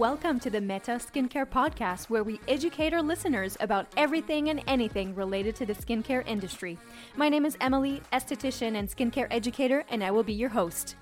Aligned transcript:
Welcome 0.00 0.40
to 0.40 0.48
the 0.48 0.62
Meta 0.62 0.92
Skincare 0.92 1.44
Podcast, 1.44 2.08
where 2.08 2.24
we 2.24 2.40
educate 2.48 2.94
our 2.94 3.02
listeners 3.02 3.58
about 3.60 3.86
everything 3.98 4.48
and 4.48 4.62
anything 4.66 5.14
related 5.14 5.54
to 5.56 5.66
the 5.66 5.74
skincare 5.74 6.26
industry. 6.26 6.78
My 7.16 7.28
name 7.28 7.44
is 7.44 7.58
Emily, 7.60 8.00
esthetician 8.10 8.76
and 8.76 8.88
skincare 8.88 9.26
educator, 9.30 9.84
and 9.90 10.02
I 10.02 10.10
will 10.10 10.22
be 10.22 10.32
your 10.32 10.48
host. 10.48 10.96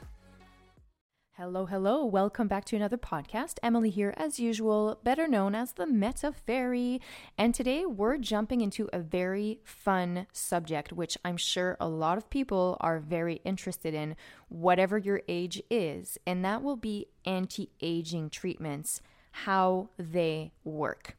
Hello, 1.40 1.66
hello. 1.66 2.04
Welcome 2.04 2.48
back 2.48 2.64
to 2.64 2.74
another 2.74 2.96
podcast. 2.96 3.58
Emily 3.62 3.90
here, 3.90 4.12
as 4.16 4.40
usual, 4.40 4.98
better 5.04 5.28
known 5.28 5.54
as 5.54 5.70
the 5.70 5.86
Meta 5.86 6.32
Fairy. 6.32 7.00
And 7.38 7.54
today 7.54 7.86
we're 7.86 8.18
jumping 8.18 8.60
into 8.60 8.88
a 8.92 8.98
very 8.98 9.60
fun 9.62 10.26
subject, 10.32 10.92
which 10.92 11.16
I'm 11.24 11.36
sure 11.36 11.76
a 11.78 11.88
lot 11.88 12.18
of 12.18 12.28
people 12.28 12.76
are 12.80 12.98
very 12.98 13.40
interested 13.44 13.94
in, 13.94 14.16
whatever 14.48 14.98
your 14.98 15.22
age 15.28 15.62
is. 15.70 16.18
And 16.26 16.44
that 16.44 16.60
will 16.60 16.74
be 16.74 17.06
anti 17.24 17.70
aging 17.80 18.30
treatments, 18.30 19.00
how 19.30 19.90
they 19.96 20.50
work. 20.64 21.16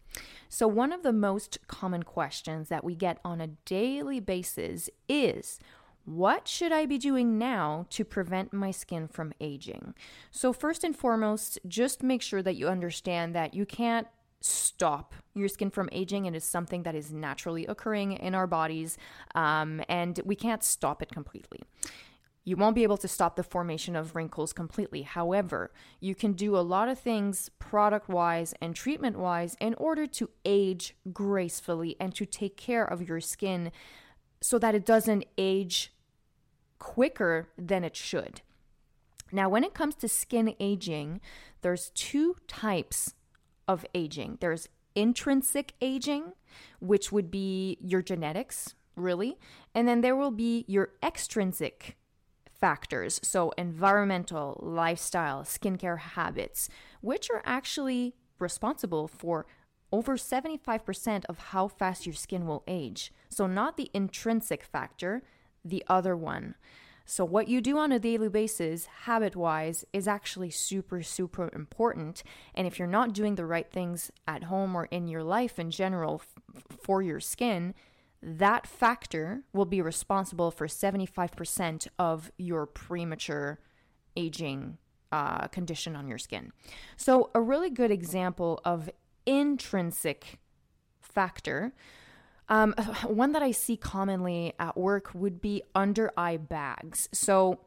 So, 0.49 0.67
one 0.67 0.91
of 0.91 1.01
the 1.01 1.13
most 1.13 1.59
common 1.67 2.03
questions 2.03 2.67
that 2.67 2.83
we 2.83 2.93
get 2.93 3.19
on 3.23 3.39
a 3.39 3.55
daily 3.63 4.19
basis 4.19 4.89
is 5.07 5.59
what 6.09 6.47
should 6.47 6.71
I 6.71 6.87
be 6.87 6.97
doing 6.97 7.37
now 7.37 7.85
to 7.91 8.03
prevent 8.03 8.51
my 8.51 8.71
skin 8.71 9.07
from 9.07 9.31
aging? 9.39 9.93
So, 10.31 10.51
first 10.51 10.83
and 10.83 10.95
foremost, 10.95 11.59
just 11.67 12.01
make 12.01 12.23
sure 12.23 12.41
that 12.41 12.55
you 12.55 12.67
understand 12.67 13.35
that 13.35 13.53
you 13.53 13.65
can't 13.65 14.07
stop 14.41 15.13
your 15.35 15.47
skin 15.47 15.69
from 15.69 15.87
aging. 15.91 16.25
It 16.25 16.35
is 16.35 16.43
something 16.43 16.81
that 16.83 16.95
is 16.95 17.13
naturally 17.13 17.67
occurring 17.67 18.13
in 18.13 18.33
our 18.33 18.47
bodies, 18.47 18.97
um, 19.35 19.81
and 19.87 20.19
we 20.25 20.35
can't 20.35 20.63
stop 20.63 21.03
it 21.03 21.11
completely. 21.11 21.59
You 22.43 22.55
won't 22.55 22.73
be 22.73 22.83
able 22.83 22.97
to 22.97 23.07
stop 23.07 23.35
the 23.35 23.43
formation 23.43 23.95
of 23.95 24.15
wrinkles 24.15 24.51
completely. 24.51 25.03
However, 25.03 25.71
you 25.99 26.15
can 26.15 26.33
do 26.33 26.57
a 26.57 26.65
lot 26.65 26.89
of 26.89 26.97
things 26.97 27.49
product 27.59 28.09
wise 28.09 28.55
and 28.59 28.75
treatment 28.75 29.19
wise 29.19 29.55
in 29.59 29.75
order 29.75 30.07
to 30.07 30.31
age 30.43 30.95
gracefully 31.13 31.95
and 31.99 32.15
to 32.15 32.25
take 32.25 32.57
care 32.57 32.85
of 32.85 33.07
your 33.07 33.19
skin 33.19 33.71
so 34.41 34.57
that 34.57 34.73
it 34.73 34.85
doesn't 34.85 35.25
age 35.37 35.93
quicker 36.79 37.49
than 37.57 37.83
it 37.83 37.95
should. 37.95 38.41
Now, 39.31 39.49
when 39.49 39.63
it 39.63 39.73
comes 39.73 39.95
to 39.95 40.07
skin 40.07 40.55
aging, 40.59 41.21
there's 41.61 41.91
two 41.91 42.37
types 42.47 43.13
of 43.67 43.85
aging. 43.93 44.37
There's 44.41 44.69
intrinsic 44.95 45.73
aging, 45.81 46.33
which 46.79 47.11
would 47.11 47.29
be 47.29 47.77
your 47.79 48.01
genetics, 48.01 48.73
really, 48.95 49.37
and 49.75 49.87
then 49.87 50.01
there 50.01 50.15
will 50.15 50.31
be 50.31 50.65
your 50.67 50.89
extrinsic 51.03 51.95
factors, 52.59 53.19
so 53.23 53.51
environmental, 53.51 54.59
lifestyle, 54.61 55.43
skincare 55.43 55.99
habits, 55.99 56.67
which 57.01 57.29
are 57.29 57.41
actually 57.45 58.15
responsible 58.37 59.07
for 59.07 59.45
over 59.91 60.17
75% 60.17 61.25
of 61.25 61.37
how 61.37 61.67
fast 61.67 62.05
your 62.05 62.13
skin 62.13 62.45
will 62.45 62.63
age. 62.67 63.11
So, 63.29 63.47
not 63.47 63.77
the 63.77 63.89
intrinsic 63.93 64.63
factor, 64.63 65.23
the 65.63 65.83
other 65.87 66.15
one. 66.15 66.55
So, 67.05 67.25
what 67.25 67.47
you 67.47 67.59
do 67.59 67.79
on 67.79 67.91
a 67.91 67.97
daily 67.97 68.29
basis, 68.29 68.85
habit 68.85 69.35
wise, 69.35 69.83
is 69.91 70.07
actually 70.07 70.51
super, 70.51 71.01
super 71.01 71.49
important. 71.55 72.21
And 72.53 72.67
if 72.67 72.77
you're 72.77 72.87
not 72.87 73.13
doing 73.13 73.33
the 73.33 73.47
right 73.47 73.67
things 73.67 74.11
at 74.27 74.43
home 74.43 74.75
or 74.75 74.85
in 74.85 75.07
your 75.07 75.23
life 75.23 75.57
in 75.57 75.71
general 75.71 76.21
f- 76.21 76.63
for 76.83 77.01
your 77.01 77.19
skin, 77.19 77.73
that 78.21 78.67
factor 78.67 79.41
will 79.53 79.65
be 79.65 79.81
responsible 79.81 80.51
for 80.51 80.67
75% 80.67 81.87
of 81.97 82.31
your 82.37 82.67
premature 82.67 83.59
aging 84.15 84.77
uh, 85.11 85.47
condition 85.47 85.95
on 85.95 86.07
your 86.07 86.19
skin. 86.19 86.51
So, 86.95 87.31
a 87.33 87.41
really 87.41 87.71
good 87.71 87.89
example 87.89 88.61
of 88.63 88.87
intrinsic 89.25 90.37
factor 91.01 91.73
um, 92.49 92.73
one 93.05 93.31
that 93.31 93.41
I 93.41 93.51
see 93.51 93.77
commonly 93.77 94.53
at 94.59 94.77
work 94.77 95.11
would 95.13 95.41
be 95.41 95.63
under 95.73 96.11
eye 96.17 96.37
bags. 96.37 97.07
So 97.13 97.59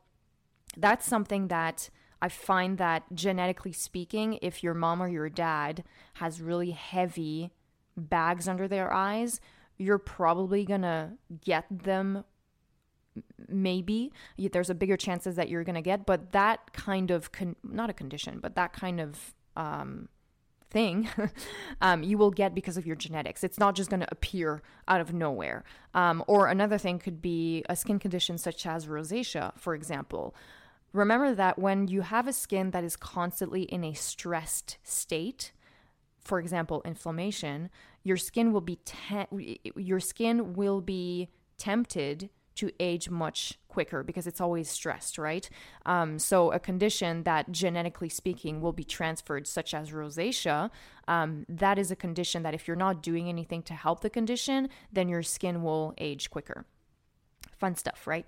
that's 0.76 1.06
something 1.06 1.48
that 1.48 1.88
I 2.20 2.28
find 2.28 2.78
that 2.78 3.04
genetically 3.14 3.72
speaking, 3.72 4.38
if 4.42 4.62
your 4.62 4.74
mom 4.74 5.02
or 5.02 5.08
your 5.08 5.28
dad 5.28 5.82
has 6.14 6.40
really 6.40 6.70
heavy 6.70 7.50
bags 7.96 8.46
under 8.46 8.68
their 8.68 8.92
eyes, 8.92 9.40
you're 9.76 9.98
probably 9.98 10.64
gonna 10.64 11.14
get 11.44 11.66
them 11.70 12.24
maybe 13.48 14.10
there's 14.52 14.70
a 14.70 14.74
bigger 14.74 14.96
chances 14.96 15.36
that 15.36 15.50
you're 15.50 15.64
to 15.74 15.82
get 15.82 16.06
but 16.06 16.32
that 16.32 16.72
kind 16.72 17.10
of 17.10 17.30
con- 17.30 17.56
not 17.62 17.90
a 17.90 17.92
condition 17.92 18.38
but 18.40 18.54
that 18.54 18.72
kind 18.72 19.00
of 19.00 19.34
um, 19.54 20.08
thing 20.72 21.08
um, 21.80 22.02
you 22.02 22.18
will 22.18 22.30
get 22.30 22.54
because 22.54 22.76
of 22.76 22.86
your 22.86 22.96
genetics. 22.96 23.44
It's 23.44 23.58
not 23.58 23.74
just 23.74 23.90
going 23.90 24.00
to 24.00 24.08
appear 24.10 24.62
out 24.88 25.00
of 25.00 25.12
nowhere. 25.12 25.64
Um, 25.94 26.24
or 26.26 26.48
another 26.48 26.78
thing 26.78 26.98
could 26.98 27.20
be 27.20 27.64
a 27.68 27.76
skin 27.76 27.98
condition 27.98 28.38
such 28.38 28.66
as 28.66 28.86
rosacea, 28.86 29.52
for 29.58 29.74
example. 29.74 30.34
Remember 30.92 31.34
that 31.34 31.58
when 31.58 31.88
you 31.88 32.02
have 32.02 32.26
a 32.26 32.32
skin 32.32 32.70
that 32.72 32.84
is 32.84 32.96
constantly 32.96 33.62
in 33.62 33.84
a 33.84 33.94
stressed 33.94 34.78
state, 34.82 35.52
for 36.24 36.38
example, 36.38 36.82
inflammation, 36.84 37.70
your 38.02 38.16
skin 38.16 38.52
will 38.52 38.60
be 38.60 38.78
te- 38.84 39.60
your 39.76 40.00
skin 40.00 40.54
will 40.54 40.80
be 40.80 41.28
tempted 41.56 42.30
to 42.56 42.70
age 42.78 43.08
much 43.08 43.58
quicker 43.72 44.02
because 44.02 44.26
it's 44.26 44.40
always 44.40 44.68
stressed, 44.68 45.16
right? 45.16 45.48
Um, 45.86 46.18
so, 46.18 46.52
a 46.52 46.60
condition 46.60 47.22
that 47.22 47.50
genetically 47.50 48.10
speaking 48.10 48.60
will 48.60 48.74
be 48.74 48.84
transferred, 48.84 49.46
such 49.46 49.72
as 49.72 49.90
rosacea, 49.90 50.70
um, 51.08 51.46
that 51.48 51.78
is 51.78 51.90
a 51.90 51.96
condition 51.96 52.42
that 52.42 52.54
if 52.54 52.68
you're 52.68 52.76
not 52.76 53.02
doing 53.02 53.28
anything 53.28 53.62
to 53.62 53.74
help 53.74 54.02
the 54.02 54.10
condition, 54.10 54.68
then 54.92 55.08
your 55.08 55.22
skin 55.22 55.62
will 55.62 55.94
age 55.96 56.30
quicker. 56.30 56.66
Fun 57.58 57.76
stuff, 57.76 58.06
right? 58.06 58.26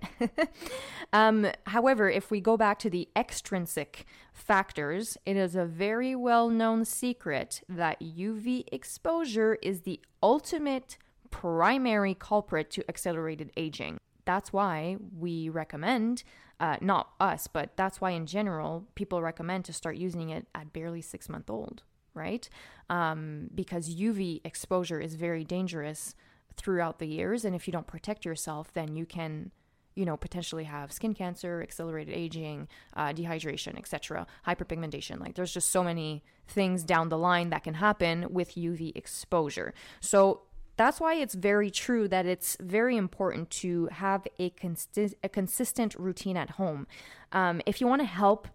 um, 1.12 1.46
however, 1.66 2.08
if 2.08 2.30
we 2.30 2.40
go 2.40 2.56
back 2.56 2.78
to 2.78 2.88
the 2.88 3.08
extrinsic 3.14 4.06
factors, 4.32 5.18
it 5.26 5.36
is 5.36 5.54
a 5.56 5.66
very 5.66 6.14
well 6.14 6.48
known 6.48 6.84
secret 6.84 7.60
that 7.68 8.00
UV 8.00 8.64
exposure 8.72 9.58
is 9.60 9.82
the 9.82 10.00
ultimate 10.22 10.96
primary 11.30 12.14
culprit 12.14 12.70
to 12.70 12.88
accelerated 12.88 13.50
aging 13.56 13.98
that's 14.24 14.52
why 14.52 14.96
we 15.18 15.48
recommend, 15.48 16.22
uh, 16.60 16.76
not 16.80 17.10
us, 17.20 17.46
but 17.46 17.76
that's 17.76 18.00
why 18.00 18.10
in 18.10 18.26
general, 18.26 18.86
people 18.94 19.22
recommend 19.22 19.64
to 19.66 19.72
start 19.72 19.96
using 19.96 20.30
it 20.30 20.46
at 20.54 20.72
barely 20.72 21.02
six 21.02 21.28
month 21.28 21.50
old, 21.50 21.82
right? 22.14 22.48
Um, 22.88 23.50
because 23.54 23.94
UV 23.94 24.40
exposure 24.44 25.00
is 25.00 25.14
very 25.14 25.44
dangerous 25.44 26.14
throughout 26.56 26.98
the 26.98 27.06
years. 27.06 27.44
And 27.44 27.54
if 27.54 27.66
you 27.66 27.72
don't 27.72 27.86
protect 27.86 28.24
yourself, 28.24 28.72
then 28.72 28.96
you 28.96 29.06
can 29.06 29.50
you 29.94 30.04
know 30.04 30.16
potentially 30.16 30.64
have 30.64 30.92
skin 30.92 31.14
cancer 31.14 31.62
accelerated 31.62 32.12
aging 32.12 32.68
uh, 32.96 33.12
dehydration 33.12 33.78
etc 33.78 34.26
hyperpigmentation 34.46 35.20
like 35.20 35.34
there's 35.34 35.54
just 35.54 35.70
so 35.70 35.84
many 35.84 36.24
things 36.48 36.82
down 36.82 37.08
the 37.08 37.18
line 37.18 37.50
that 37.50 37.62
can 37.62 37.74
happen 37.74 38.26
with 38.30 38.54
uv 38.56 38.96
exposure 38.96 39.72
so 40.00 40.42
that's 40.76 41.00
why 41.00 41.14
it's 41.14 41.34
very 41.34 41.70
true 41.70 42.08
that 42.08 42.26
it's 42.26 42.56
very 42.60 42.96
important 42.96 43.50
to 43.50 43.86
have 43.92 44.26
a, 44.38 44.50
consi- 44.50 45.14
a 45.22 45.28
consistent 45.28 45.94
routine 45.94 46.36
at 46.36 46.50
home. 46.50 46.86
Um, 47.32 47.62
if 47.66 47.80
you 47.80 47.86
want 47.86 48.02
to 48.02 48.06
help 48.06 48.48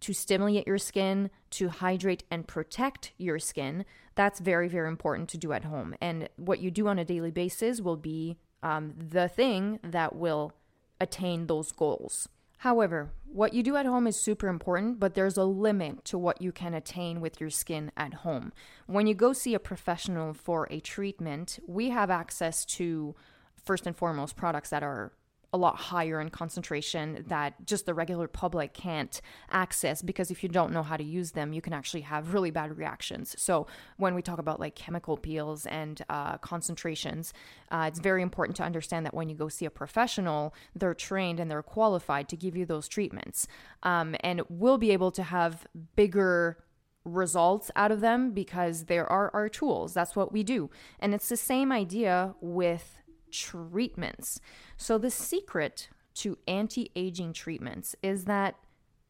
to 0.00 0.12
stimulate 0.12 0.66
your 0.66 0.78
skin, 0.78 1.30
to 1.50 1.68
hydrate 1.68 2.24
and 2.30 2.46
protect 2.46 3.12
your 3.16 3.38
skin, 3.38 3.84
that's 4.14 4.40
very, 4.40 4.68
very 4.68 4.88
important 4.88 5.28
to 5.30 5.38
do 5.38 5.52
at 5.52 5.64
home. 5.64 5.94
And 6.00 6.28
what 6.36 6.60
you 6.60 6.70
do 6.70 6.88
on 6.88 6.98
a 6.98 7.04
daily 7.04 7.30
basis 7.30 7.80
will 7.80 7.96
be 7.96 8.36
um, 8.62 8.94
the 8.96 9.28
thing 9.28 9.80
that 9.82 10.14
will 10.14 10.52
attain 11.00 11.46
those 11.46 11.72
goals. 11.72 12.28
However, 12.58 13.10
what 13.26 13.52
you 13.52 13.62
do 13.62 13.76
at 13.76 13.86
home 13.86 14.06
is 14.06 14.18
super 14.18 14.48
important, 14.48 15.00
but 15.00 15.14
there's 15.14 15.36
a 15.36 15.44
limit 15.44 16.04
to 16.06 16.16
what 16.16 16.40
you 16.40 16.52
can 16.52 16.72
attain 16.72 17.20
with 17.20 17.40
your 17.40 17.50
skin 17.50 17.90
at 17.96 18.14
home. 18.14 18.52
When 18.86 19.06
you 19.06 19.14
go 19.14 19.32
see 19.32 19.54
a 19.54 19.58
professional 19.58 20.32
for 20.32 20.68
a 20.70 20.80
treatment, 20.80 21.58
we 21.66 21.90
have 21.90 22.10
access 22.10 22.64
to 22.66 23.14
first 23.62 23.86
and 23.86 23.96
foremost 23.96 24.36
products 24.36 24.70
that 24.70 24.82
are 24.82 25.12
a 25.54 25.56
lot 25.56 25.76
higher 25.76 26.20
in 26.20 26.30
concentration 26.30 27.24
that 27.28 27.64
just 27.64 27.86
the 27.86 27.94
regular 27.94 28.26
public 28.26 28.74
can't 28.74 29.20
access 29.52 30.02
because 30.02 30.32
if 30.32 30.42
you 30.42 30.48
don't 30.48 30.72
know 30.72 30.82
how 30.82 30.96
to 30.96 31.04
use 31.04 31.30
them, 31.30 31.52
you 31.52 31.62
can 31.62 31.72
actually 31.72 32.00
have 32.00 32.34
really 32.34 32.50
bad 32.50 32.76
reactions. 32.76 33.36
So, 33.38 33.68
when 33.96 34.16
we 34.16 34.20
talk 34.20 34.40
about 34.40 34.58
like 34.58 34.74
chemical 34.74 35.16
peels 35.16 35.64
and 35.66 36.02
uh, 36.10 36.38
concentrations, 36.38 37.32
uh, 37.70 37.84
it's 37.86 38.00
very 38.00 38.20
important 38.20 38.56
to 38.56 38.64
understand 38.64 39.06
that 39.06 39.14
when 39.14 39.28
you 39.28 39.36
go 39.36 39.48
see 39.48 39.64
a 39.64 39.70
professional, 39.70 40.52
they're 40.74 40.92
trained 40.92 41.38
and 41.38 41.48
they're 41.48 41.62
qualified 41.62 42.28
to 42.30 42.36
give 42.36 42.56
you 42.56 42.66
those 42.66 42.88
treatments. 42.88 43.46
Um, 43.84 44.16
and 44.20 44.42
we'll 44.48 44.78
be 44.78 44.90
able 44.90 45.12
to 45.12 45.22
have 45.22 45.68
bigger 45.94 46.58
results 47.04 47.70
out 47.76 47.92
of 47.92 48.00
them 48.00 48.32
because 48.32 48.86
there 48.86 49.06
are 49.06 49.30
our 49.32 49.48
tools. 49.48 49.94
That's 49.94 50.16
what 50.16 50.32
we 50.32 50.42
do. 50.42 50.68
And 50.98 51.14
it's 51.14 51.28
the 51.28 51.36
same 51.36 51.70
idea 51.70 52.34
with 52.40 53.03
treatments. 53.34 54.40
So, 54.76 54.98
the 54.98 55.10
secret 55.10 55.88
to 56.14 56.38
anti 56.46 56.90
aging 56.94 57.32
treatments 57.32 57.96
is 58.02 58.24
that 58.24 58.54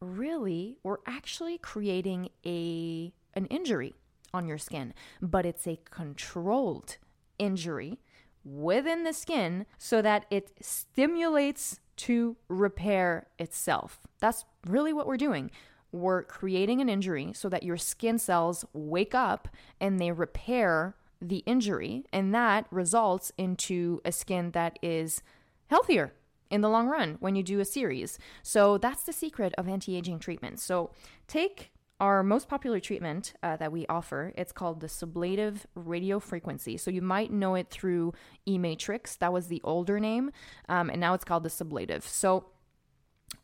really 0.00 0.76
we're 0.82 0.98
actually 1.06 1.58
creating 1.58 2.30
a 2.44 3.12
an 3.34 3.46
injury 3.46 3.94
on 4.32 4.46
your 4.48 4.58
skin, 4.58 4.94
but 5.20 5.46
it's 5.46 5.66
a 5.66 5.78
controlled 5.90 6.96
injury 7.38 7.98
within 8.44 9.04
the 9.04 9.12
skin 9.12 9.66
so 9.78 10.02
that 10.02 10.26
it 10.30 10.50
stimulates 10.60 11.80
to 11.96 12.36
repair 12.48 13.28
itself. 13.38 14.00
That's 14.20 14.44
really 14.66 14.92
what 14.92 15.06
we're 15.06 15.16
doing. 15.16 15.50
We're 15.92 16.24
creating 16.24 16.80
an 16.80 16.88
injury 16.88 17.32
so 17.34 17.48
that 17.48 17.62
your 17.62 17.76
skin 17.76 18.18
cells 18.18 18.64
wake 18.72 19.14
up 19.14 19.48
and 19.80 20.00
they 20.00 20.10
repair 20.10 20.96
the 21.28 21.42
injury, 21.46 22.04
and 22.12 22.34
that 22.34 22.66
results 22.70 23.32
into 23.36 24.00
a 24.04 24.12
skin 24.12 24.52
that 24.52 24.78
is 24.82 25.22
healthier 25.66 26.12
in 26.50 26.60
the 26.60 26.68
long 26.68 26.86
run 26.86 27.16
when 27.20 27.34
you 27.34 27.42
do 27.42 27.60
a 27.60 27.64
series. 27.64 28.18
So 28.42 28.78
that's 28.78 29.04
the 29.04 29.12
secret 29.12 29.54
of 29.58 29.68
anti 29.68 29.96
aging 29.96 30.18
treatment. 30.18 30.60
So 30.60 30.90
take 31.26 31.72
our 32.00 32.22
most 32.22 32.48
popular 32.48 32.80
treatment 32.80 33.34
uh, 33.42 33.56
that 33.56 33.70
we 33.70 33.86
offer 33.86 34.32
it's 34.36 34.52
called 34.52 34.80
the 34.80 34.88
sublative 34.88 35.58
radio 35.74 36.18
frequency 36.18 36.76
so 36.76 36.90
you 36.90 37.00
might 37.00 37.32
know 37.32 37.54
it 37.54 37.70
through 37.70 38.12
e-matrix 38.48 39.14
that 39.16 39.32
was 39.32 39.46
the 39.46 39.60
older 39.62 40.00
name 40.00 40.30
um, 40.68 40.90
and 40.90 41.00
now 41.00 41.14
it's 41.14 41.24
called 41.24 41.44
the 41.44 41.48
sublative 41.48 42.02
so 42.02 42.46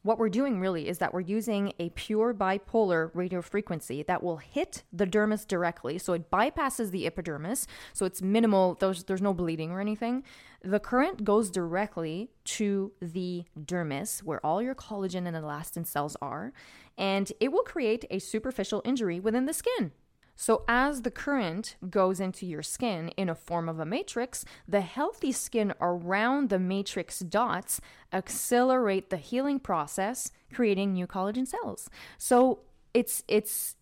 what 0.02 0.18
we're 0.18 0.30
doing 0.30 0.60
really 0.60 0.88
is 0.88 0.98
that 0.98 1.12
we're 1.12 1.20
using 1.20 1.72
a 1.78 1.90
pure 1.90 2.32
bipolar 2.32 3.10
radio 3.12 3.42
frequency 3.42 4.02
that 4.04 4.22
will 4.22 4.38
hit 4.38 4.82
the 4.92 5.06
dermis 5.06 5.46
directly. 5.46 5.98
So 5.98 6.14
it 6.14 6.30
bypasses 6.30 6.90
the 6.90 7.06
epidermis. 7.06 7.66
So 7.92 8.06
it's 8.06 8.22
minimal, 8.22 8.76
there's, 8.80 9.04
there's 9.04 9.20
no 9.20 9.34
bleeding 9.34 9.70
or 9.70 9.80
anything. 9.80 10.24
The 10.62 10.80
current 10.80 11.24
goes 11.24 11.50
directly 11.50 12.30
to 12.44 12.92
the 13.00 13.44
dermis, 13.58 14.22
where 14.22 14.44
all 14.44 14.62
your 14.62 14.74
collagen 14.74 15.26
and 15.26 15.36
elastin 15.36 15.86
cells 15.86 16.16
are, 16.22 16.52
and 16.96 17.30
it 17.40 17.52
will 17.52 17.62
create 17.62 18.04
a 18.10 18.18
superficial 18.18 18.82
injury 18.84 19.20
within 19.20 19.46
the 19.46 19.54
skin. 19.54 19.92
So, 20.40 20.64
as 20.66 21.02
the 21.02 21.10
current 21.10 21.76
goes 21.90 22.18
into 22.18 22.46
your 22.46 22.62
skin 22.62 23.08
in 23.10 23.28
a 23.28 23.34
form 23.34 23.68
of 23.68 23.78
a 23.78 23.84
matrix, 23.84 24.42
the 24.66 24.80
healthy 24.80 25.32
skin 25.32 25.74
around 25.82 26.48
the 26.48 26.58
matrix 26.58 27.18
dots 27.18 27.78
accelerate 28.10 29.10
the 29.10 29.18
healing 29.18 29.60
process, 29.60 30.32
creating 30.50 30.94
new 30.94 31.06
collagen 31.06 31.46
cells. 31.46 31.90
So, 32.16 32.60
it's 32.94 33.22
it's 33.28 33.76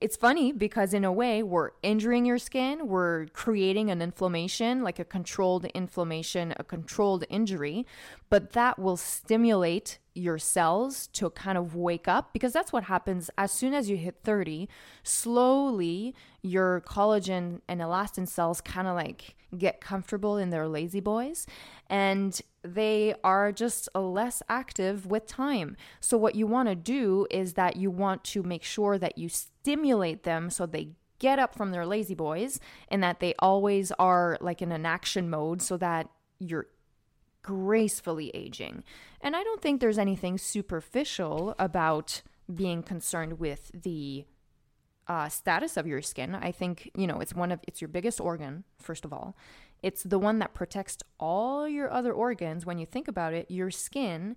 it's 0.00 0.16
funny 0.16 0.52
because 0.52 0.92
in 0.92 1.04
a 1.04 1.12
way 1.12 1.42
we're 1.42 1.70
injuring 1.82 2.26
your 2.26 2.36
skin 2.36 2.86
we're 2.88 3.26
creating 3.28 3.90
an 3.90 4.02
inflammation 4.02 4.82
like 4.82 4.98
a 4.98 5.04
controlled 5.04 5.64
inflammation 5.66 6.52
a 6.58 6.64
controlled 6.64 7.24
injury 7.30 7.86
but 8.28 8.52
that 8.52 8.78
will 8.78 8.98
stimulate 8.98 9.98
your 10.14 10.38
cells 10.38 11.06
to 11.06 11.30
kind 11.30 11.56
of 11.56 11.74
wake 11.74 12.06
up 12.06 12.34
because 12.34 12.52
that's 12.52 12.70
what 12.70 12.84
happens 12.84 13.30
as 13.38 13.50
soon 13.50 13.72
as 13.72 13.88
you 13.88 13.96
hit 13.96 14.16
30 14.22 14.68
slowly 15.02 16.14
your 16.42 16.82
collagen 16.82 17.60
and 17.66 17.80
elastin 17.80 18.28
cells 18.28 18.60
kind 18.60 18.86
of 18.86 18.94
like 18.94 19.36
get 19.56 19.80
comfortable 19.80 20.36
in 20.36 20.50
their 20.50 20.68
lazy 20.68 21.00
boys 21.00 21.46
and 21.88 22.42
they 22.64 23.14
are 23.24 23.50
just 23.50 23.88
less 23.94 24.42
active 24.48 25.06
with 25.06 25.26
time 25.26 25.76
so 26.00 26.16
what 26.16 26.34
you 26.34 26.46
want 26.46 26.68
to 26.68 26.74
do 26.74 27.26
is 27.30 27.54
that 27.54 27.76
you 27.76 27.90
want 27.90 28.22
to 28.22 28.42
make 28.42 28.62
sure 28.62 28.98
that 28.98 29.18
you 29.18 29.28
stimulate 29.28 30.22
them 30.22 30.48
so 30.48 30.64
they 30.66 30.90
get 31.22 31.38
up 31.38 31.54
from 31.54 31.70
their 31.70 31.86
lazy 31.86 32.14
boys 32.14 32.58
and 32.88 33.02
that 33.02 33.20
they 33.20 33.32
always 33.38 33.92
are 33.92 34.36
like 34.40 34.60
in 34.60 34.72
an 34.72 34.84
action 34.84 35.30
mode 35.30 35.62
so 35.62 35.76
that 35.76 36.08
you're 36.40 36.66
gracefully 37.42 38.30
aging. 38.34 38.82
And 39.20 39.36
I 39.36 39.42
don't 39.44 39.60
think 39.60 39.80
there's 39.80 39.98
anything 39.98 40.36
superficial 40.36 41.54
about 41.58 42.22
being 42.52 42.82
concerned 42.82 43.38
with 43.38 43.70
the 43.72 44.24
uh, 45.06 45.28
status 45.28 45.76
of 45.76 45.86
your 45.86 46.02
skin. 46.02 46.34
I 46.34 46.52
think, 46.52 46.90
you 46.96 47.06
know, 47.06 47.20
it's 47.20 47.34
one 47.34 47.52
of, 47.52 47.60
it's 47.66 47.80
your 47.80 47.88
biggest 47.88 48.20
organ, 48.20 48.64
first 48.78 49.04
of 49.04 49.12
all. 49.12 49.36
It's 49.82 50.02
the 50.02 50.18
one 50.18 50.38
that 50.38 50.54
protects 50.54 50.98
all 51.18 51.68
your 51.68 51.90
other 51.90 52.12
organs. 52.12 52.64
When 52.64 52.78
you 52.78 52.86
think 52.86 53.08
about 53.08 53.34
it, 53.34 53.50
your 53.50 53.70
skin 53.70 54.36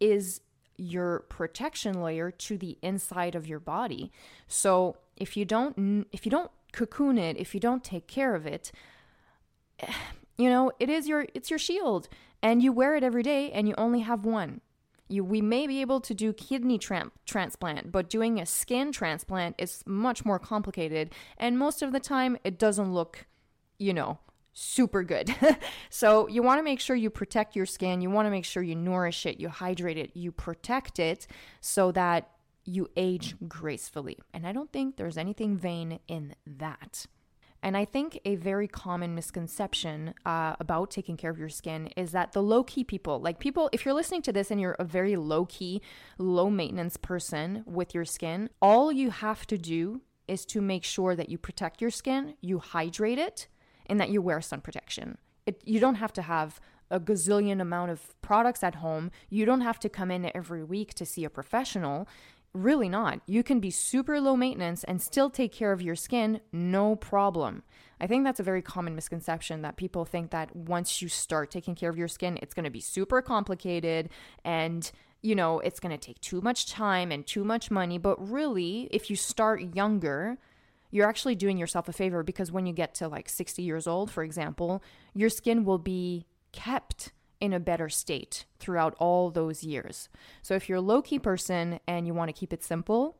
is 0.00 0.40
your 0.78 1.20
protection 1.28 2.02
layer 2.02 2.30
to 2.30 2.58
the 2.58 2.78
inside 2.82 3.34
of 3.34 3.46
your 3.46 3.60
body. 3.60 4.10
So 4.46 4.96
if 5.16 5.36
you 5.36 5.44
don't, 5.44 6.06
if 6.12 6.26
you 6.26 6.30
don't 6.30 6.50
cocoon 6.72 7.18
it, 7.18 7.36
if 7.36 7.54
you 7.54 7.60
don't 7.60 7.84
take 7.84 8.06
care 8.06 8.34
of 8.34 8.46
it, 8.46 8.72
you 10.38 10.50
know, 10.50 10.72
it 10.78 10.90
is 10.90 11.08
your, 11.08 11.26
it's 11.34 11.50
your 11.50 11.58
shield 11.58 12.08
and 12.42 12.62
you 12.62 12.72
wear 12.72 12.96
it 12.96 13.02
every 13.02 13.22
day 13.22 13.50
and 13.52 13.68
you 13.68 13.74
only 13.78 14.00
have 14.00 14.24
one. 14.24 14.60
You, 15.08 15.24
we 15.24 15.40
may 15.40 15.66
be 15.66 15.80
able 15.80 16.00
to 16.00 16.14
do 16.14 16.32
kidney 16.32 16.78
tra- 16.78 17.12
transplant, 17.24 17.92
but 17.92 18.10
doing 18.10 18.40
a 18.40 18.46
skin 18.46 18.90
transplant 18.90 19.54
is 19.56 19.84
much 19.86 20.24
more 20.24 20.40
complicated. 20.40 21.14
And 21.38 21.58
most 21.58 21.80
of 21.80 21.92
the 21.92 22.00
time, 22.00 22.36
it 22.42 22.58
doesn't 22.58 22.92
look, 22.92 23.26
you 23.78 23.94
know, 23.94 24.18
super 24.58 25.02
good. 25.02 25.34
so 25.90 26.26
you 26.28 26.42
want 26.42 26.58
to 26.58 26.62
make 26.62 26.80
sure 26.80 26.96
you 26.96 27.10
protect 27.10 27.54
your 27.54 27.66
skin. 27.66 28.00
You 28.00 28.08
want 28.08 28.24
to 28.26 28.30
make 28.30 28.46
sure 28.46 28.62
you 28.62 28.74
nourish 28.74 29.26
it, 29.26 29.38
you 29.38 29.50
hydrate 29.50 29.98
it, 29.98 30.12
you 30.14 30.32
protect 30.32 30.98
it 30.98 31.26
so 31.60 31.92
that 31.92 32.30
you 32.64 32.88
age 32.96 33.36
gracefully. 33.46 34.18
And 34.32 34.46
I 34.46 34.52
don't 34.52 34.72
think 34.72 34.96
there's 34.96 35.18
anything 35.18 35.58
vain 35.58 36.00
in 36.08 36.34
that. 36.46 37.06
And 37.62 37.76
I 37.76 37.84
think 37.84 38.18
a 38.24 38.36
very 38.36 38.66
common 38.66 39.14
misconception 39.14 40.14
uh, 40.24 40.56
about 40.58 40.90
taking 40.90 41.18
care 41.18 41.30
of 41.30 41.38
your 41.38 41.48
skin 41.50 41.88
is 41.96 42.12
that 42.12 42.32
the 42.32 42.42
low 42.42 42.64
key 42.64 42.82
people, 42.82 43.20
like 43.20 43.38
people, 43.38 43.68
if 43.72 43.84
you're 43.84 43.94
listening 43.94 44.22
to 44.22 44.32
this 44.32 44.50
and 44.50 44.60
you're 44.60 44.76
a 44.78 44.84
very 44.84 45.16
low 45.16 45.44
key, 45.44 45.82
low 46.16 46.48
maintenance 46.48 46.96
person 46.96 47.62
with 47.66 47.94
your 47.94 48.04
skin, 48.04 48.48
all 48.62 48.90
you 48.90 49.10
have 49.10 49.46
to 49.48 49.58
do 49.58 50.00
is 50.26 50.46
to 50.46 50.60
make 50.62 50.84
sure 50.84 51.14
that 51.14 51.28
you 51.28 51.36
protect 51.36 51.80
your 51.80 51.90
skin, 51.90 52.34
you 52.40 52.58
hydrate 52.58 53.18
it, 53.18 53.48
and 53.88 54.00
that 54.00 54.10
you 54.10 54.20
wear 54.22 54.40
sun 54.40 54.60
protection. 54.60 55.18
It, 55.46 55.62
you 55.64 55.80
don't 55.80 55.96
have 55.96 56.12
to 56.14 56.22
have 56.22 56.60
a 56.90 57.00
gazillion 57.00 57.60
amount 57.60 57.90
of 57.90 58.20
products 58.22 58.62
at 58.62 58.76
home. 58.76 59.10
You 59.28 59.44
don't 59.44 59.60
have 59.60 59.78
to 59.80 59.88
come 59.88 60.10
in 60.10 60.30
every 60.34 60.62
week 60.62 60.94
to 60.94 61.06
see 61.06 61.24
a 61.24 61.30
professional. 61.30 62.08
Really 62.52 62.88
not. 62.88 63.20
You 63.26 63.42
can 63.42 63.60
be 63.60 63.70
super 63.70 64.20
low 64.20 64.36
maintenance 64.36 64.84
and 64.84 65.02
still 65.02 65.28
take 65.28 65.52
care 65.52 65.72
of 65.72 65.82
your 65.82 65.94
skin, 65.94 66.40
no 66.52 66.96
problem. 66.96 67.64
I 68.00 68.06
think 68.06 68.24
that's 68.24 68.40
a 68.40 68.44
very 68.44 68.62
common 68.62 68.94
misconception 68.94 69.62
that 69.62 69.76
people 69.76 70.04
think 70.04 70.30
that 70.30 70.54
once 70.54 71.02
you 71.02 71.08
start 71.08 71.50
taking 71.50 71.74
care 71.74 71.90
of 71.90 71.98
your 71.98 72.08
skin, 72.08 72.38
it's 72.40 72.54
going 72.54 72.64
to 72.64 72.70
be 72.70 72.80
super 72.80 73.20
complicated 73.20 74.10
and 74.44 74.90
you 75.22 75.34
know, 75.34 75.58
it's 75.60 75.80
going 75.80 75.96
to 75.96 75.98
take 75.98 76.20
too 76.20 76.40
much 76.40 76.66
time 76.66 77.10
and 77.10 77.26
too 77.26 77.42
much 77.42 77.68
money. 77.70 77.98
But 77.98 78.30
really, 78.30 78.88
if 78.92 79.10
you 79.10 79.16
start 79.16 79.74
younger, 79.74 80.38
you're 80.90 81.08
actually 81.08 81.34
doing 81.34 81.58
yourself 81.58 81.88
a 81.88 81.92
favor 81.92 82.22
because 82.22 82.52
when 82.52 82.66
you 82.66 82.72
get 82.72 82.94
to 82.96 83.08
like 83.08 83.28
60 83.28 83.62
years 83.62 83.86
old, 83.86 84.10
for 84.10 84.22
example, 84.22 84.82
your 85.14 85.28
skin 85.28 85.64
will 85.64 85.78
be 85.78 86.26
kept 86.52 87.12
in 87.40 87.52
a 87.52 87.60
better 87.60 87.88
state 87.88 88.46
throughout 88.58 88.94
all 88.98 89.30
those 89.30 89.62
years. 89.62 90.08
So 90.42 90.54
if 90.54 90.68
you're 90.68 90.78
a 90.78 90.82
low 90.82 91.02
key 91.02 91.18
person 91.18 91.80
and 91.86 92.06
you 92.06 92.14
want 92.14 92.28
to 92.28 92.32
keep 92.32 92.52
it 92.52 92.64
simple, 92.64 93.18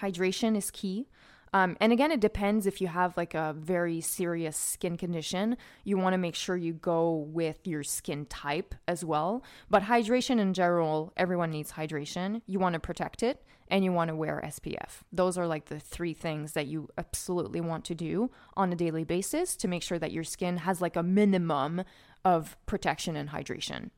hydration 0.00 0.56
is 0.56 0.70
key. 0.70 1.08
Um, 1.54 1.76
and 1.80 1.92
again, 1.92 2.10
it 2.10 2.18
depends 2.18 2.66
if 2.66 2.80
you 2.80 2.88
have 2.88 3.16
like 3.16 3.32
a 3.32 3.54
very 3.56 4.00
serious 4.00 4.56
skin 4.56 4.96
condition. 4.96 5.56
You 5.84 5.96
want 5.96 6.14
to 6.14 6.18
make 6.18 6.34
sure 6.34 6.56
you 6.56 6.72
go 6.72 7.12
with 7.12 7.64
your 7.64 7.84
skin 7.84 8.26
type 8.26 8.74
as 8.88 9.04
well. 9.04 9.44
But 9.70 9.84
hydration 9.84 10.40
in 10.40 10.52
general, 10.52 11.12
everyone 11.16 11.52
needs 11.52 11.70
hydration. 11.70 12.42
You 12.46 12.58
want 12.58 12.72
to 12.72 12.80
protect 12.80 13.22
it 13.22 13.40
and 13.68 13.84
you 13.84 13.92
want 13.92 14.08
to 14.08 14.16
wear 14.16 14.42
SPF. 14.44 15.02
Those 15.12 15.38
are 15.38 15.46
like 15.46 15.66
the 15.66 15.78
three 15.78 16.12
things 16.12 16.54
that 16.54 16.66
you 16.66 16.88
absolutely 16.98 17.60
want 17.60 17.84
to 17.84 17.94
do 17.94 18.32
on 18.56 18.72
a 18.72 18.76
daily 18.76 19.04
basis 19.04 19.54
to 19.56 19.68
make 19.68 19.84
sure 19.84 20.00
that 20.00 20.10
your 20.10 20.24
skin 20.24 20.56
has 20.56 20.82
like 20.82 20.96
a 20.96 21.04
minimum 21.04 21.84
of 22.24 22.56
protection 22.66 23.14
and 23.14 23.30
hydration. 23.30 23.90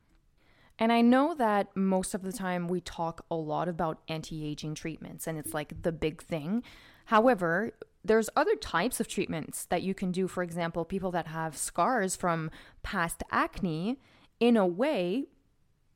And 0.77 0.91
I 0.91 1.01
know 1.01 1.33
that 1.33 1.75
most 1.75 2.13
of 2.13 2.21
the 2.21 2.31
time 2.31 2.67
we 2.67 2.81
talk 2.81 3.25
a 3.31 3.35
lot 3.35 3.67
about 3.67 3.99
anti 4.07 4.45
aging 4.45 4.75
treatments 4.75 5.25
and 5.25 5.39
it's 5.39 5.55
like 5.55 5.81
the 5.81 5.91
big 5.91 6.21
thing. 6.21 6.61
However, 7.07 7.71
there's 8.03 8.29
other 8.35 8.55
types 8.55 8.99
of 8.99 9.07
treatments 9.07 9.65
that 9.65 9.81
you 9.81 9.93
can 9.93 10.11
do. 10.11 10.27
For 10.27 10.43
example, 10.43 10.85
people 10.85 11.11
that 11.11 11.27
have 11.27 11.57
scars 11.57 12.15
from 12.15 12.51
past 12.83 13.23
acne, 13.31 13.99
in 14.39 14.57
a 14.57 14.67
way, 14.67 15.27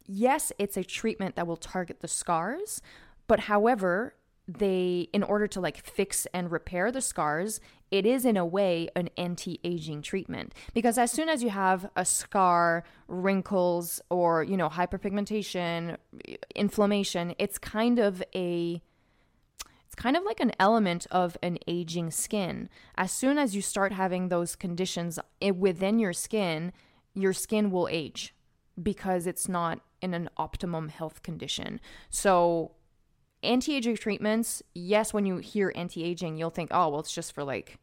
yes, 0.07 0.51
it's 0.57 0.77
a 0.77 0.83
treatment 0.83 1.35
that 1.35 1.47
will 1.47 1.57
target 1.57 1.99
the 1.99 2.07
scars, 2.07 2.81
but 3.27 3.41
however, 3.41 4.15
they 4.47 5.07
in 5.13 5.23
order 5.23 5.47
to 5.47 5.61
like 5.61 5.85
fix 5.85 6.25
and 6.33 6.51
repair 6.51 6.91
the 6.91 6.99
scars 6.99 7.61
it 7.91 8.05
is 8.05 8.25
in 8.25 8.35
a 8.35 8.45
way 8.45 8.89
an 8.95 9.07
anti-aging 9.15 10.01
treatment 10.01 10.53
because 10.73 10.97
as 10.97 11.11
soon 11.11 11.29
as 11.29 11.43
you 11.43 11.49
have 11.49 11.89
a 11.95 12.03
scar 12.03 12.83
wrinkles 13.07 14.01
or 14.09 14.43
you 14.43 14.57
know 14.57 14.67
hyperpigmentation 14.67 15.95
inflammation 16.55 17.35
it's 17.37 17.57
kind 17.59 17.99
of 17.99 18.23
a 18.35 18.81
it's 19.91 20.01
kind 20.01 20.15
of 20.15 20.23
like 20.23 20.39
an 20.39 20.53
element 20.57 21.05
of 21.11 21.35
an 21.43 21.57
aging 21.67 22.11
skin 22.11 22.69
as 22.95 23.11
soon 23.11 23.37
as 23.37 23.53
you 23.55 23.61
start 23.61 23.91
having 23.91 24.29
those 24.29 24.55
conditions 24.55 25.19
eh, 25.41 25.51
within 25.51 25.99
your 25.99 26.13
skin 26.13 26.71
your 27.13 27.33
skin 27.33 27.71
will 27.71 27.89
age 27.91 28.33
because 28.81 29.27
it's 29.27 29.49
not 29.49 29.81
in 30.01 30.13
an 30.13 30.29
optimum 30.37 30.87
health 30.87 31.21
condition 31.23 31.79
so 32.09 32.71
anti 33.43 33.75
aging 33.75 33.95
treatments, 33.95 34.61
yes, 34.73 35.13
when 35.13 35.25
you 35.25 35.37
hear 35.37 35.71
anti 35.75 36.03
aging, 36.03 36.37
you'll 36.37 36.49
think, 36.49 36.69
oh, 36.71 36.89
well, 36.89 36.99
it's 36.99 37.13
just 37.13 37.33
for 37.33 37.43
like 37.43 37.77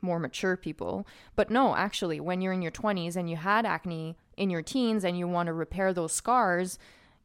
more 0.00 0.18
mature 0.18 0.56
people. 0.56 1.06
But 1.36 1.50
no, 1.50 1.76
actually, 1.76 2.20
when 2.20 2.40
you're 2.40 2.52
in 2.52 2.62
your 2.62 2.72
20s 2.72 3.16
and 3.16 3.28
you 3.28 3.36
had 3.36 3.66
acne 3.66 4.16
in 4.36 4.50
your 4.50 4.62
teens 4.62 5.04
and 5.04 5.18
you 5.18 5.28
want 5.28 5.48
to 5.48 5.52
repair 5.52 5.92
those 5.92 6.12
scars, 6.12 6.78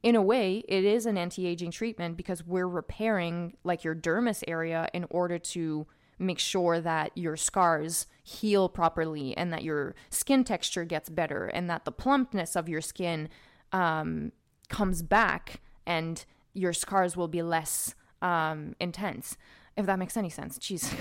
in 0.05 0.15
a 0.15 0.21
way, 0.21 0.63
it 0.67 0.85
is 0.85 1.07
an 1.07 1.17
anti 1.17 1.47
aging 1.47 1.71
treatment 1.71 2.15
because 2.15 2.45
we're 2.45 2.67
repairing 2.67 3.57
like 3.63 3.83
your 3.83 3.95
dermis 3.95 4.43
area 4.47 4.87
in 4.93 5.07
order 5.09 5.39
to 5.39 5.87
make 6.19 6.37
sure 6.37 6.79
that 6.79 7.11
your 7.17 7.35
scars 7.35 8.05
heal 8.23 8.69
properly 8.69 9.35
and 9.35 9.51
that 9.51 9.63
your 9.63 9.95
skin 10.11 10.43
texture 10.43 10.85
gets 10.85 11.09
better 11.09 11.47
and 11.47 11.71
that 11.71 11.85
the 11.85 11.91
plumpness 11.91 12.55
of 12.55 12.69
your 12.69 12.81
skin 12.81 13.29
um, 13.71 14.31
comes 14.69 15.01
back 15.01 15.59
and 15.87 16.25
your 16.53 16.71
scars 16.71 17.17
will 17.17 17.27
be 17.27 17.41
less 17.41 17.95
um, 18.21 18.75
intense. 18.79 19.37
If 19.75 19.87
that 19.87 19.97
makes 19.97 20.15
any 20.15 20.29
sense. 20.29 20.59
Jeez. 20.59 20.93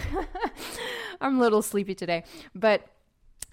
I'm 1.21 1.37
a 1.37 1.41
little 1.41 1.61
sleepy 1.61 1.95
today. 1.95 2.25
But 2.55 2.89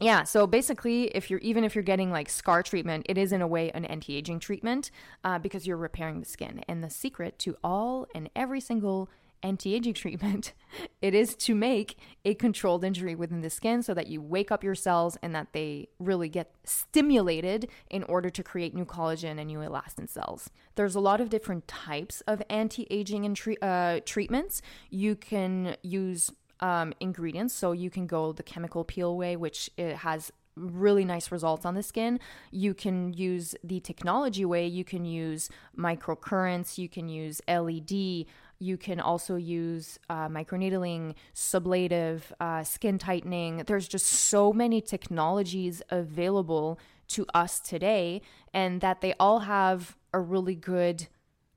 yeah, 0.01 0.23
so 0.23 0.47
basically, 0.47 1.03
if 1.15 1.29
you're 1.29 1.39
even 1.41 1.63
if 1.63 1.75
you're 1.75 1.83
getting 1.83 2.11
like 2.11 2.27
scar 2.27 2.63
treatment, 2.63 3.05
it 3.07 3.19
is 3.19 3.31
in 3.31 3.41
a 3.41 3.47
way 3.47 3.69
an 3.71 3.85
anti-aging 3.85 4.39
treatment 4.39 4.89
uh, 5.23 5.37
because 5.37 5.67
you're 5.67 5.77
repairing 5.77 6.19
the 6.19 6.25
skin. 6.25 6.63
And 6.67 6.83
the 6.83 6.89
secret 6.89 7.37
to 7.39 7.55
all 7.63 8.07
and 8.15 8.27
every 8.35 8.61
single 8.61 9.09
anti-aging 9.43 9.93
treatment 9.95 10.53
it 11.01 11.13
is 11.13 11.35
to 11.35 11.55
make 11.55 11.97
a 12.25 12.33
controlled 12.35 12.83
injury 12.83 13.15
within 13.15 13.41
the 13.41 13.49
skin 13.49 13.81
so 13.81 13.93
that 13.93 14.07
you 14.07 14.21
wake 14.21 14.51
up 14.51 14.63
your 14.63 14.75
cells 14.75 15.17
and 15.21 15.33
that 15.33 15.47
they 15.53 15.87
really 15.99 16.29
get 16.29 16.53
stimulated 16.63 17.67
in 17.89 18.03
order 18.03 18.29
to 18.29 18.43
create 18.43 18.75
new 18.75 18.85
collagen 18.85 19.39
and 19.39 19.47
new 19.47 19.57
elastin 19.59 20.07
cells 20.07 20.49
there's 20.75 20.95
a 20.95 20.99
lot 20.99 21.19
of 21.19 21.29
different 21.29 21.67
types 21.67 22.21
of 22.27 22.41
anti-aging 22.49 23.25
and 23.25 23.35
tre- 23.35 23.57
uh, 23.61 23.99
treatments 24.05 24.61
you 24.89 25.15
can 25.15 25.75
use 25.81 26.31
um, 26.61 26.93
ingredients 26.99 27.53
so 27.53 27.71
you 27.71 27.89
can 27.89 28.07
go 28.07 28.31
the 28.31 28.43
chemical 28.43 28.83
peel 28.83 29.17
way 29.17 29.35
which 29.35 29.69
it 29.77 29.97
has 29.97 30.31
really 30.55 31.05
nice 31.05 31.31
results 31.31 31.65
on 31.65 31.75
the 31.75 31.83
skin. 31.83 32.19
You 32.51 32.73
can 32.73 33.13
use 33.13 33.55
the 33.63 33.79
technology 33.79 34.45
way, 34.45 34.67
you 34.67 34.83
can 34.83 35.05
use 35.05 35.49
microcurrents, 35.77 36.77
you 36.77 36.89
can 36.89 37.07
use 37.07 37.41
LED, 37.47 38.25
you 38.59 38.77
can 38.77 38.99
also 38.99 39.35
use 39.35 39.97
uh, 40.09 40.27
microneedling, 40.27 41.15
sublative, 41.33 42.21
uh, 42.39 42.63
skin 42.63 42.97
tightening. 42.97 43.63
There's 43.65 43.87
just 43.87 44.05
so 44.05 44.53
many 44.53 44.81
technologies 44.81 45.81
available 45.89 46.79
to 47.09 47.25
us 47.33 47.59
today, 47.59 48.21
and 48.53 48.79
that 48.81 49.01
they 49.01 49.13
all 49.19 49.39
have 49.39 49.97
a 50.13 50.19
really 50.19 50.55
good 50.55 51.07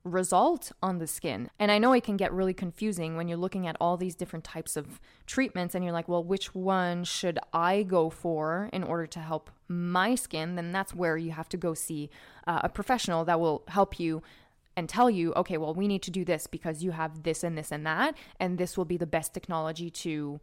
result 0.05 0.71
on 0.81 0.99
the 0.99 1.07
skin. 1.07 1.49
And 1.59 1.71
I 1.71 1.79
know 1.79 1.91
it 1.91 2.03
can 2.03 2.15
get 2.15 2.31
really 2.31 2.53
confusing 2.53 3.17
when 3.17 3.27
you're 3.27 3.37
looking 3.37 3.67
at 3.67 3.75
all 3.81 3.97
these 3.97 4.15
different 4.15 4.45
types 4.45 4.77
of 4.77 5.01
treatments 5.25 5.73
and 5.75 5.83
you're 5.83 5.93
like, 5.93 6.07
well, 6.07 6.23
which 6.23 6.53
one 6.53 7.03
should 7.03 7.39
I 7.51 7.83
go 7.83 8.09
for 8.09 8.69
in 8.71 8.83
order 8.83 9.07
to 9.07 9.19
help 9.19 9.49
my 9.67 10.13
skin? 10.15 10.55
Then 10.55 10.71
that's 10.71 10.93
where 10.93 11.17
you 11.17 11.31
have 11.31 11.49
to 11.49 11.57
go 11.57 11.73
see 11.73 12.09
uh, 12.45 12.61
a 12.63 12.69
professional 12.69 13.25
that 13.25 13.39
will 13.39 13.63
help 13.67 13.99
you 13.99 14.21
and 14.77 14.87
tell 14.87 15.09
you, 15.09 15.33
okay, 15.33 15.57
well, 15.57 15.73
we 15.73 15.87
need 15.87 16.03
to 16.03 16.11
do 16.11 16.23
this 16.23 16.47
because 16.47 16.83
you 16.83 16.91
have 16.91 17.23
this 17.23 17.43
and 17.43 17.57
this 17.57 17.71
and 17.71 17.85
that, 17.85 18.15
and 18.39 18.57
this 18.57 18.77
will 18.77 18.85
be 18.85 18.97
the 18.97 19.05
best 19.07 19.33
technology 19.33 19.89
to, 19.89 20.39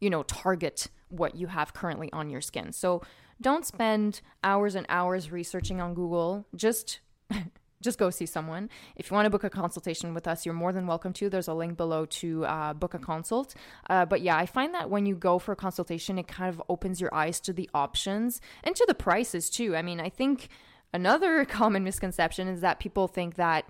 you 0.00 0.10
know, 0.10 0.22
target 0.24 0.88
what 1.08 1.36
you 1.36 1.46
have 1.46 1.72
currently 1.72 2.10
on 2.12 2.30
your 2.30 2.40
skin. 2.40 2.72
So 2.72 3.02
don't 3.40 3.64
spend 3.64 4.22
hours 4.42 4.74
and 4.74 4.86
hours 4.88 5.30
researching 5.30 5.80
on 5.80 5.94
Google. 5.94 6.46
Just 6.56 7.00
just 7.84 7.98
go 7.98 8.10
see 8.10 8.26
someone. 8.26 8.68
If 8.96 9.10
you 9.10 9.14
want 9.14 9.26
to 9.26 9.30
book 9.30 9.44
a 9.44 9.50
consultation 9.50 10.14
with 10.14 10.26
us, 10.26 10.44
you're 10.44 10.54
more 10.54 10.72
than 10.72 10.86
welcome 10.86 11.12
to. 11.14 11.30
There's 11.30 11.48
a 11.48 11.54
link 11.54 11.76
below 11.76 12.06
to 12.06 12.44
uh, 12.46 12.72
book 12.74 12.94
a 12.94 12.98
consult. 12.98 13.54
Uh, 13.88 14.04
but 14.04 14.22
yeah, 14.22 14.36
I 14.36 14.46
find 14.46 14.74
that 14.74 14.90
when 14.90 15.06
you 15.06 15.14
go 15.14 15.38
for 15.38 15.52
a 15.52 15.56
consultation, 15.56 16.18
it 16.18 16.26
kind 16.26 16.52
of 16.52 16.60
opens 16.68 17.00
your 17.00 17.14
eyes 17.14 17.38
to 17.40 17.52
the 17.52 17.70
options 17.72 18.40
and 18.64 18.74
to 18.74 18.84
the 18.88 18.94
prices 18.94 19.48
too. 19.48 19.76
I 19.76 19.82
mean, 19.82 20.00
I 20.00 20.08
think 20.08 20.48
Another 20.94 21.44
common 21.60 21.84
misconception 21.84 22.48
is 22.48 22.62
that 22.62 22.78
people 22.78 23.08
think 23.08 23.34
that 23.34 23.68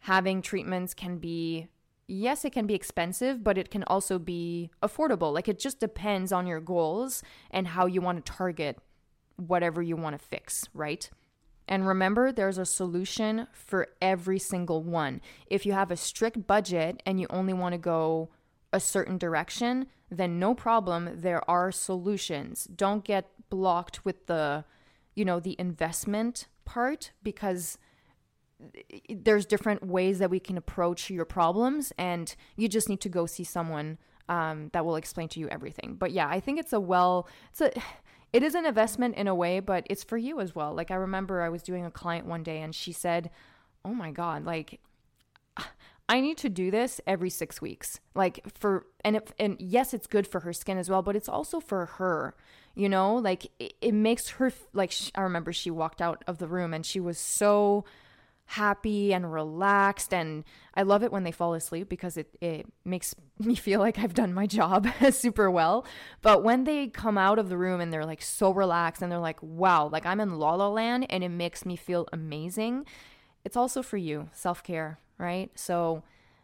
having 0.00 0.42
treatments 0.42 0.94
can 0.94 1.18
be 1.18 1.68
yes, 2.08 2.44
it 2.44 2.52
can 2.52 2.66
be 2.66 2.74
expensive, 2.74 3.44
but 3.44 3.56
it 3.56 3.70
can 3.70 3.84
also 3.84 4.18
be 4.18 4.70
affordable. 4.82 5.32
Like 5.32 5.48
it 5.48 5.58
just 5.58 5.78
depends 5.78 6.32
on 6.32 6.46
your 6.46 6.60
goals 6.60 7.22
and 7.50 7.68
how 7.68 7.86
you 7.86 8.00
want 8.00 8.24
to 8.24 8.32
target 8.32 8.78
whatever 9.36 9.80
you 9.80 9.96
want 9.96 10.18
to 10.18 10.26
fix, 10.26 10.68
right? 10.74 11.08
And 11.72 11.86
remember, 11.86 12.32
there's 12.32 12.58
a 12.58 12.66
solution 12.66 13.46
for 13.54 13.88
every 14.02 14.38
single 14.38 14.82
one. 14.82 15.22
If 15.46 15.64
you 15.64 15.72
have 15.72 15.90
a 15.90 15.96
strict 15.96 16.46
budget 16.46 17.02
and 17.06 17.18
you 17.18 17.26
only 17.30 17.54
want 17.54 17.72
to 17.72 17.78
go 17.78 18.28
a 18.74 18.78
certain 18.78 19.16
direction, 19.16 19.86
then 20.10 20.38
no 20.38 20.54
problem. 20.54 21.08
There 21.14 21.48
are 21.50 21.72
solutions. 21.72 22.64
Don't 22.64 23.06
get 23.06 23.30
blocked 23.48 24.04
with 24.04 24.26
the, 24.26 24.66
you 25.14 25.24
know, 25.24 25.40
the 25.40 25.56
investment 25.58 26.46
part 26.66 27.12
because 27.22 27.78
there's 29.08 29.46
different 29.46 29.82
ways 29.82 30.18
that 30.18 30.28
we 30.28 30.40
can 30.40 30.58
approach 30.58 31.08
your 31.08 31.24
problems 31.24 31.90
and 31.96 32.36
you 32.54 32.68
just 32.68 32.90
need 32.90 33.00
to 33.00 33.08
go 33.08 33.24
see 33.24 33.44
someone 33.44 33.96
um, 34.28 34.68
that 34.74 34.84
will 34.84 34.96
explain 34.96 35.26
to 35.28 35.40
you 35.40 35.48
everything 35.48 35.96
but 35.98 36.12
yeah 36.12 36.28
i 36.28 36.38
think 36.38 36.60
it's 36.60 36.72
a 36.72 36.78
well 36.78 37.26
it's 37.50 37.60
a 37.60 37.72
it 38.32 38.42
is 38.42 38.54
an 38.54 38.66
investment 38.66 39.14
in 39.16 39.28
a 39.28 39.34
way 39.34 39.60
but 39.60 39.86
it's 39.88 40.04
for 40.04 40.16
you 40.16 40.40
as 40.40 40.54
well 40.54 40.74
like 40.74 40.90
i 40.90 40.94
remember 40.94 41.42
i 41.42 41.48
was 41.48 41.62
doing 41.62 41.84
a 41.84 41.90
client 41.90 42.26
one 42.26 42.42
day 42.42 42.60
and 42.60 42.74
she 42.74 42.92
said 42.92 43.30
oh 43.84 43.94
my 43.94 44.10
god 44.10 44.44
like 44.44 44.80
I 46.08 46.20
need 46.20 46.36
to 46.38 46.50
do 46.50 46.70
this 46.70 47.00
every 47.06 47.30
six 47.30 47.62
weeks. 47.62 47.98
Like 48.14 48.40
for 48.58 48.84
and 49.02 49.16
it, 49.16 49.32
and 49.38 49.56
yes, 49.58 49.94
it's 49.94 50.06
good 50.06 50.26
for 50.26 50.40
her 50.40 50.52
skin 50.52 50.76
as 50.76 50.90
well, 50.90 51.00
but 51.00 51.16
it's 51.16 51.28
also 51.28 51.58
for 51.58 51.86
her 51.86 52.34
you 52.74 52.88
know 52.88 53.14
like 53.16 53.46
it, 53.58 53.74
it 53.80 53.92
makes 53.92 54.30
her 54.30 54.52
like 54.72 54.92
i 55.14 55.20
remember 55.20 55.52
she 55.52 55.70
walked 55.70 56.00
out 56.00 56.24
of 56.26 56.38
the 56.38 56.46
room 56.46 56.72
and 56.72 56.86
she 56.86 57.00
was 57.00 57.18
so 57.18 57.84
happy 58.52 59.14
and 59.14 59.32
relaxed 59.32 60.12
and 60.12 60.44
i 60.74 60.82
love 60.82 61.02
it 61.02 61.10
when 61.10 61.24
they 61.24 61.32
fall 61.32 61.54
asleep 61.54 61.88
because 61.88 62.16
it, 62.16 62.36
it 62.40 62.66
makes 62.84 63.14
me 63.38 63.54
feel 63.54 63.80
like 63.80 63.98
i've 63.98 64.14
done 64.14 64.32
my 64.32 64.46
job 64.46 64.86
super 65.10 65.50
well. 65.50 65.84
But 66.20 66.42
when 66.42 66.64
they 66.64 66.88
come 66.88 67.18
out 67.18 67.38
of 67.38 67.48
the 67.48 67.56
room 67.56 67.80
and 67.80 67.92
they're 67.92 68.06
like 68.06 68.22
so 68.22 68.50
relaxed 68.50 69.02
and 69.02 69.10
they're 69.10 69.18
like 69.18 69.42
wow 69.42 69.88
like 69.88 70.06
i'm 70.06 70.20
in 70.20 70.38
la 70.38 70.54
la 70.54 70.68
land 70.68 71.06
and 71.10 71.24
it 71.24 71.28
makes 71.30 71.64
me 71.64 71.76
feel 71.76 72.08
amazing 72.12 72.86
it's 73.44 73.56
also 73.56 73.82
for 73.82 73.96
you 73.96 74.28
self-care 74.32 74.98
right? 75.22 75.50
So 75.54 76.02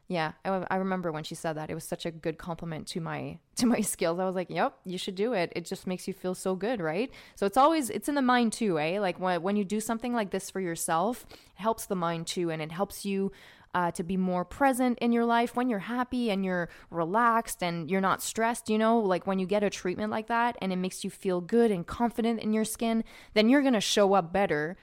yeah, 0.09 0.33
I, 0.43 0.65
I 0.71 0.77
remember 0.77 1.13
when 1.13 1.23
she 1.23 1.35
said 1.35 1.55
that. 1.55 1.69
It 1.69 1.75
was 1.75 1.85
such 1.85 2.07
a 2.07 2.11
good 2.11 2.39
compliment 2.39 2.87
to 2.89 3.01
my 3.01 3.39
to 3.57 3.67
my 3.67 3.81
skills. 3.83 4.19
I 4.19 4.25
was 4.25 4.35
like, 4.35 4.49
"Yep, 4.51 4.75
you 4.85 4.97
should 4.97 5.15
do 5.15 5.35
it. 5.35 5.53
It 5.55 5.67
just 5.67 5.87
makes 5.87 6.09
you 6.09 6.15
feel 6.15 6.35
so 6.35 6.55
good, 6.57 6.81
right?" 6.81 7.11
So 7.35 7.45
it's 7.45 7.59
always 7.59 7.91
it's 7.91 8.09
in 8.09 8.15
the 8.15 8.23
mind 8.23 8.55
too, 8.55 8.79
eh? 8.79 8.99
Like 9.01 9.21
when 9.21 9.43
when 9.43 9.57
you 9.57 9.65
do 9.65 9.81
something 9.81 10.15
like 10.15 10.31
this 10.31 10.51
for 10.51 10.61
yourself, 10.61 11.27
it 11.31 11.61
helps 11.61 11.87
the 11.87 11.95
mind 11.95 12.27
too, 12.27 12.51
and 12.51 12.63
it 12.63 12.73
helps 12.73 13.05
you 13.05 13.33
uh, 13.75 13.91
to 13.91 14.03
be 14.03 14.17
more 14.17 14.47
present 14.47 14.99
in 14.99 15.13
your 15.13 15.27
life 15.27 15.55
when 15.55 15.69
you're 15.69 15.79
happy 15.79 16.31
and 16.31 16.43
you're 16.43 16.71
relaxed 16.91 17.63
and 17.63 17.91
you're 17.91 18.01
not 18.01 18.23
stressed. 18.23 18.71
You 18.71 18.79
know, 18.79 18.99
like 18.99 19.27
when 19.27 19.39
you 19.39 19.47
get 19.47 19.63
a 19.63 19.69
treatment 19.69 20.11
like 20.11 20.29
that 20.29 20.57
and 20.63 20.73
it 20.73 20.77
makes 20.77 21.05
you 21.05 21.11
feel 21.11 21.43
good 21.43 21.71
and 21.71 21.87
confident 21.87 22.41
in 22.41 22.55
your 22.55 22.65
skin, 22.65 23.05
then 23.35 23.51
you're 23.51 23.63
gonna 23.63 23.81
show 23.81 24.15
up 24.15 24.33
better 24.33 24.79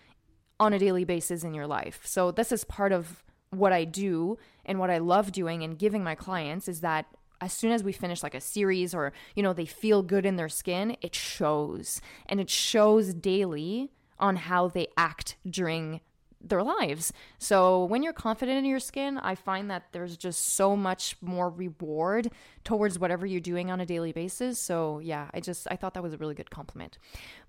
on 0.60 0.72
a 0.72 0.80
daily 0.80 1.04
basis 1.04 1.44
in 1.44 1.56
your 1.56 1.66
life. 1.66 2.02
So 2.06 2.30
this 2.30 2.52
is 2.52 2.64
part 2.64 2.92
of 2.92 3.24
what 3.50 3.74
I 3.74 3.84
do 3.84 4.38
and 4.66 4.80
what 4.80 4.90
I 4.90 4.98
love 4.98 5.32
doing 5.32 5.64
and 5.64 5.78
giving 5.78 6.04
my 6.04 6.16
clients 6.16 6.68
is 6.68 6.82
that 6.82 7.06
as 7.42 7.54
soon 7.54 7.72
as 7.72 7.84
we 7.84 7.92
finish 7.92 8.24
like 8.24 8.34
a 8.34 8.42
series 8.42 8.94
or 8.94 9.12
you 9.36 9.44
know 9.44 9.54
they 9.54 9.66
feel 9.66 10.02
good 10.02 10.26
in 10.26 10.36
their 10.36 10.50
skin 10.50 10.98
it 11.02 11.16
shows. 11.16 12.02
And 12.28 12.40
it 12.40 12.50
shows 12.50 13.14
daily 13.14 13.92
on 14.20 14.38
how 14.38 14.68
they 14.70 14.88
act 14.98 15.36
during 15.50 16.02
their 16.48 16.64
lives. 16.64 17.12
So 17.40 17.86
when 17.86 18.04
you're 18.04 18.14
confident 18.14 18.58
in 18.58 18.66
your 18.66 18.80
skin, 18.80 19.18
I 19.18 19.36
find 19.36 19.70
that 19.72 19.88
there's 19.92 20.16
just 20.16 20.56
so 20.56 20.76
much 20.76 21.16
more 21.22 21.50
reward 21.50 22.32
towards 22.64 22.98
whatever 23.00 23.26
you're 23.26 23.42
doing 23.42 23.72
on 23.72 23.82
a 23.82 23.86
daily 23.86 24.12
basis. 24.12 24.60
So 24.60 25.00
yeah, 25.00 25.30
I 25.34 25.40
just 25.40 25.68
I 25.70 25.76
thought 25.76 25.94
that 25.96 26.04
was 26.04 26.14
a 26.14 26.18
really 26.18 26.36
good 26.36 26.52
compliment. 26.52 26.98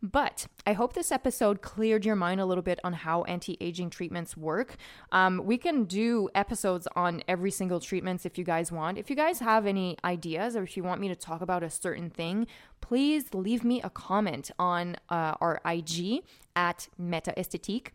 But 0.03 0.47
I 0.67 0.73
hope 0.73 0.95
this 0.95 1.13
episode 1.13 1.63
cleared 1.63 2.05
your 2.05 2.17
mind 2.17 2.41
a 2.41 2.47
little 2.47 2.63
bit 2.63 2.81
on 2.85 2.93
how 2.93 3.25
anti-aging 3.25 3.91
treatments 3.91 4.37
work. 4.37 4.77
Um, 5.13 5.43
we 5.45 5.59
can 5.59 5.85
do 5.85 6.29
episodes 6.35 6.89
on 6.97 7.23
every 7.29 7.51
single 7.51 7.81
treatments 7.81 8.27
if 8.27 8.39
you 8.39 8.45
guys 8.45 8.73
want. 8.73 8.99
If 8.99 9.11
you 9.11 9.17
guys 9.17 9.41
have 9.41 9.67
any 9.67 9.97
ideas 10.05 10.57
or 10.57 10.63
if 10.63 10.77
you 10.77 10.83
want 10.83 11.01
me 11.01 11.09
to 11.09 11.17
talk 11.17 11.41
about 11.41 11.63
a 11.63 11.71
certain 11.71 12.11
thing, 12.11 12.47
please 12.81 13.35
leave 13.35 13.65
me 13.65 13.83
a 13.83 13.91
comment 13.91 14.51
on 14.59 14.97
uh, 15.09 15.35
our 15.41 15.61
IG 15.67 16.23
at 16.55 16.89
Meta 16.99 17.35
Esthétique 17.37 17.89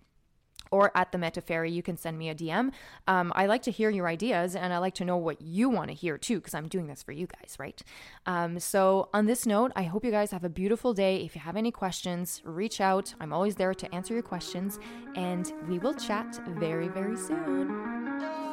or 0.71 0.91
at 0.95 1.11
the 1.11 1.17
Meta 1.17 1.41
Fairy, 1.41 1.71
you 1.71 1.83
can 1.83 1.97
send 1.97 2.17
me 2.17 2.29
a 2.29 2.35
DM. 2.35 2.71
Um, 3.07 3.31
I 3.35 3.45
like 3.45 3.61
to 3.63 3.71
hear 3.71 3.89
your 3.89 4.07
ideas 4.07 4.55
and 4.55 4.73
I 4.73 4.77
like 4.77 4.95
to 4.95 5.05
know 5.05 5.17
what 5.17 5.41
you 5.41 5.69
want 5.69 5.89
to 5.89 5.93
hear 5.93 6.17
too, 6.17 6.37
because 6.37 6.53
I'm 6.53 6.67
doing 6.67 6.87
this 6.87 7.03
for 7.03 7.11
you 7.11 7.27
guys, 7.27 7.55
right? 7.59 7.81
Um, 8.25 8.59
so, 8.59 9.09
on 9.13 9.25
this 9.25 9.45
note, 9.45 9.71
I 9.75 9.83
hope 9.83 10.05
you 10.05 10.11
guys 10.11 10.31
have 10.31 10.43
a 10.43 10.49
beautiful 10.49 10.93
day. 10.93 11.17
If 11.17 11.35
you 11.35 11.41
have 11.41 11.55
any 11.55 11.71
questions, 11.71 12.41
reach 12.45 12.79
out. 12.81 13.13
I'm 13.19 13.33
always 13.33 13.55
there 13.55 13.73
to 13.73 13.95
answer 13.95 14.13
your 14.13 14.23
questions, 14.23 14.79
and 15.15 15.51
we 15.67 15.79
will 15.79 15.93
chat 15.93 16.39
very, 16.47 16.87
very 16.87 17.17
soon. 17.17 18.50